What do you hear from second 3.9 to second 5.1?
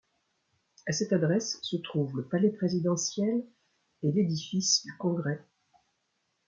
et l'édifice du